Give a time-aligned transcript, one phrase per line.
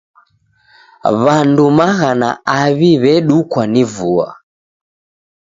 [1.23, 4.27] W'andu maghana aw'I w'edukwa ni vua.